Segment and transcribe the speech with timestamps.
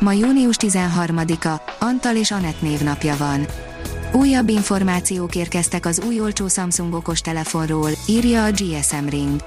[0.00, 3.46] Ma június 13-a, Antal és Anett névnapja van.
[4.12, 9.40] Újabb információk érkeztek az új olcsó Samsung okos telefonról, írja a GSM Ring.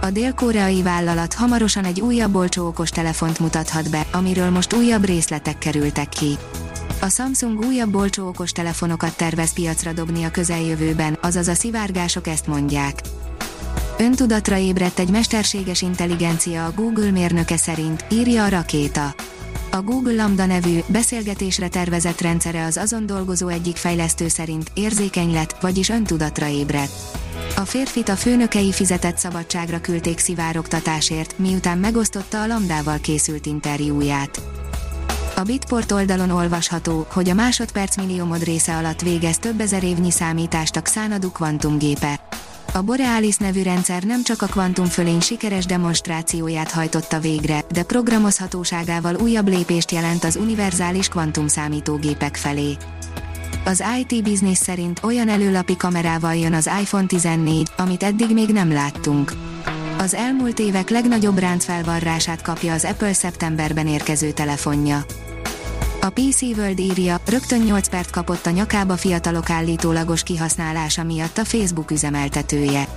[0.00, 5.58] A dél-koreai vállalat hamarosan egy újabb olcsó okos telefont mutathat be, amiről most újabb részletek
[5.58, 6.36] kerültek ki.
[7.00, 12.46] A Samsung újabb olcsó okos telefonokat tervez piacra dobni a közeljövőben, azaz a szivárgások ezt
[12.46, 13.00] mondják.
[13.98, 19.14] Öntudatra ébredt egy mesterséges intelligencia a Google mérnöke szerint, írja a rakéta.
[19.74, 25.56] A Google Lambda nevű, beszélgetésre tervezett rendszere az azon dolgozó egyik fejlesztő szerint érzékeny lett,
[25.60, 26.92] vagyis öntudatra ébredt.
[27.56, 34.42] A férfit a főnökei fizetett szabadságra küldték szivárogtatásért, miután megosztotta a Lambdával készült interjúját.
[35.36, 40.76] A Bitport oldalon olvasható, hogy a másodperc milliómod része alatt végez több ezer évnyi számítást
[40.76, 42.21] a Xanadu kvantumgépe.
[42.74, 49.48] A Borealis nevű rendszer nem csak a kvantumfölény sikeres demonstrációját hajtotta végre, de programozhatóságával újabb
[49.48, 52.76] lépést jelent az univerzális kvantumszámítógépek felé.
[53.64, 58.72] Az IT Business szerint olyan előlapi kamerával jön az iPhone 14, amit eddig még nem
[58.72, 59.32] láttunk.
[59.98, 65.04] Az elmúlt évek legnagyobb ráncfelvarrását kapja az Apple szeptemberben érkező telefonja.
[66.04, 71.44] A PC World írja, rögtön 8 perc kapott a nyakába fiatalok állítólagos kihasználása miatt a
[71.44, 72.88] Facebook üzemeltetője.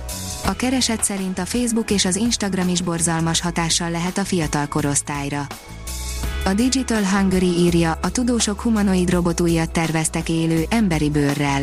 [0.46, 5.46] A kereset szerint a Facebook és az Instagram is borzalmas hatással lehet a fiatal korosztályra.
[6.44, 11.62] A Digital Hungary írja, a tudósok humanoid robotújat terveztek élő, emberi bőrrel.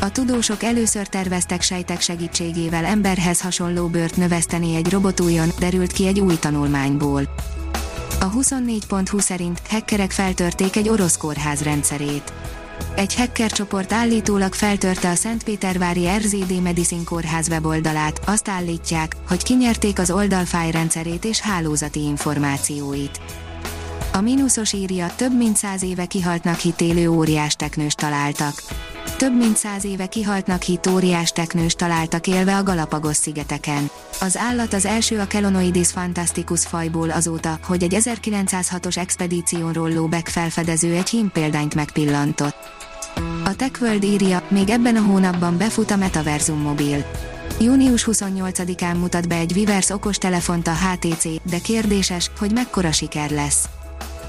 [0.00, 6.20] A tudósok először terveztek sejtek segítségével emberhez hasonló bőrt növeszteni egy robotújon, derült ki egy
[6.20, 7.28] új tanulmányból.
[8.24, 12.32] A 24.20 szerint hackerek feltörték egy orosz kórház rendszerét.
[12.96, 19.98] Egy hacker csoport állítólag feltörte a Szentpétervári RZD Medicine kórház weboldalát, azt állítják, hogy kinyerték
[19.98, 23.20] az oldal rendszerét és hálózati információit.
[24.16, 28.62] A mínuszos írja, több mint száz éve kihaltnak hitélő óriás teknős találtak.
[29.16, 33.90] Több mint száz éve kihaltnak hit óriás teknős találtak élve a Galapagos szigeteken.
[34.20, 40.28] Az állat az első a Kelonoidis fantasticus fajból azóta, hogy egy 1906-os expedíción rolló Beck
[40.28, 42.56] felfedező egy hímpéldányt megpillantott.
[43.44, 47.04] A TechWorld írja, még ebben a hónapban befut a Metaversum mobil.
[47.60, 53.30] Június 28-án mutat be egy Vivers okos telefont a HTC, de kérdéses, hogy mekkora siker
[53.30, 53.68] lesz.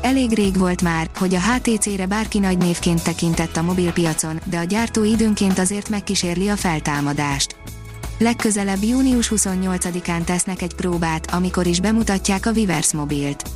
[0.06, 4.64] Elég rég volt már, hogy a HTC-re bárki nagy névként tekintett a mobilpiacon, de a
[4.64, 7.56] gyártó időnként azért megkísérli a feltámadást.
[8.20, 13.50] Legközelebb június 28-án tesznek egy próbát, amikor is bemutatják a Vivers mobilt.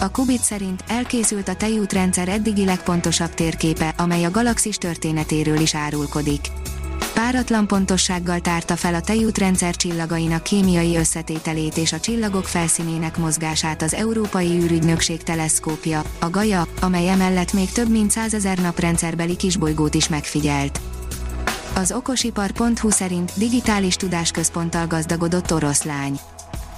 [0.00, 6.40] A Kubit szerint elkészült a tejútrendszer eddigi legpontosabb térképe, amely a galaxis történetéről is árulkodik
[7.20, 13.94] páratlan pontossággal tárta fel a tejútrendszer csillagainak kémiai összetételét és a csillagok felszínének mozgását az
[13.94, 20.80] Európai űrügynökség teleszkópja, a Gaia, amely emellett még több mint százezer naprendszerbeli kisbolygót is megfigyelt.
[21.74, 26.18] Az okosipar.hu szerint digitális tudásközponttal gazdagodott oroszlány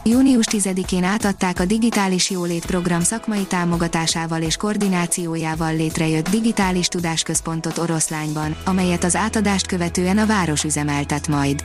[0.08, 8.56] június 10-én átadták a Digitális Jólét Program szakmai támogatásával és koordinációjával létrejött Digitális Tudásközpontot Oroszlányban,
[8.64, 11.64] amelyet az átadást követően a város üzemeltet majd.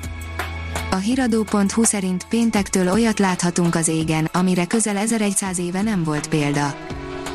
[0.92, 6.76] A hiradó.hu szerint péntektől olyat láthatunk az égen, amire közel 1100 éve nem volt példa.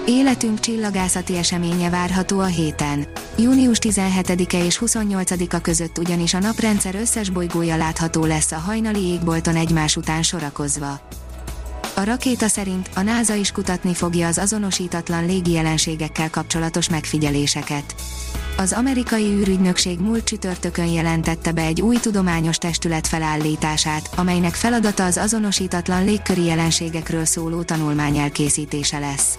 [0.09, 3.07] Életünk csillagászati eseménye várható a héten.
[3.39, 9.57] Június 17-e és 28-a között ugyanis a naprendszer összes bolygója látható lesz a hajnali égbolton
[9.57, 11.01] egymás után sorakozva.
[11.97, 17.95] A rakéta szerint a NASA is kutatni fogja az azonosítatlan légi jelenségekkel kapcsolatos megfigyeléseket.
[18.57, 25.17] Az amerikai űrügynökség múlt csütörtökön jelentette be egy új tudományos testület felállítását, amelynek feladata az
[25.17, 29.39] azonosítatlan légköri jelenségekről szóló tanulmány elkészítése lesz